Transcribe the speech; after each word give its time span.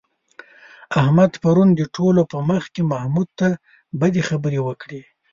احمد 1.01 1.31
پرون 1.43 1.69
د 1.75 1.81
ټولو 1.95 2.21
په 2.31 2.37
مخ 2.49 2.63
کې 2.73 2.81
محمود 2.91 3.29
ته 3.39 3.47
بدې 3.99 4.21
خبرې 4.29 4.59
وکړې. 4.67 5.01